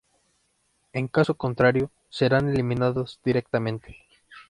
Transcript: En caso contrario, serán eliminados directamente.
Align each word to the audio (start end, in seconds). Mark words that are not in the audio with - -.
En 0.93 1.07
caso 1.07 1.35
contrario, 1.35 1.91
serán 2.09 2.49
eliminados 2.49 3.19
directamente. 3.23 3.97